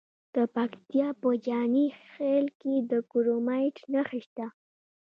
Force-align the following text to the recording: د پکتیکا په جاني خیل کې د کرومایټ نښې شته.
د 0.35 0.37
پکتیکا 0.55 1.07
په 1.21 1.29
جاني 1.45 1.87
خیل 2.11 2.45
کې 2.61 2.73
د 2.91 2.93
کرومایټ 3.11 3.75
نښې 3.93 4.19
شته. 4.25 4.45